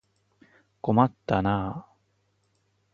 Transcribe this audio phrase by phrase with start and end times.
[0.81, 1.87] 困ったなあ。